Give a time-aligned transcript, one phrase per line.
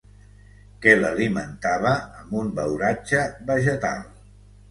[0.85, 1.91] Que l'alimentava
[2.21, 4.01] amb un beuratge vegetal.